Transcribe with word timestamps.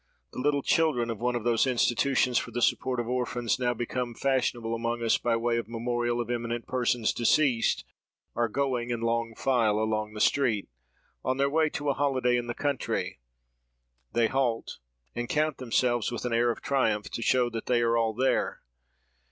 The 0.31 0.39
little 0.39 0.63
children 0.63 1.11
of 1.11 1.19
one 1.21 1.35
of 1.35 1.43
those 1.43 1.67
institutions 1.67 2.39
for 2.39 2.49
the 2.49 2.63
support 2.63 2.99
of 2.99 3.07
orphans, 3.07 3.59
now 3.59 3.75
become 3.75 4.15
fashionable 4.15 4.73
among 4.73 5.03
us 5.03 5.19
by 5.19 5.35
way 5.35 5.57
of 5.59 5.67
memorial 5.69 6.19
of 6.19 6.31
eminent 6.31 6.65
persons 6.65 7.13
deceased, 7.13 7.85
are 8.35 8.47
going, 8.49 8.89
in 8.89 9.01
long 9.01 9.35
file, 9.35 9.77
along 9.77 10.13
the 10.13 10.19
street, 10.19 10.67
on 11.23 11.37
their 11.37 11.51
way 11.51 11.69
to 11.69 11.91
a 11.91 11.93
holiday 11.93 12.35
in 12.35 12.47
the 12.47 12.55
country. 12.55 13.19
They 14.11 14.25
halt, 14.27 14.79
and 15.13 15.29
count 15.29 15.57
themselves 15.59 16.11
with 16.11 16.25
an 16.25 16.33
air 16.33 16.49
of 16.49 16.63
triumph, 16.63 17.11
to 17.11 17.21
show 17.21 17.51
that 17.51 17.67
they 17.67 17.81
are 17.83 17.95
all 17.95 18.15
there. 18.15 18.63